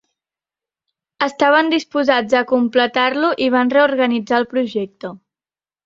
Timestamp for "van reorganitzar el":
3.59-4.53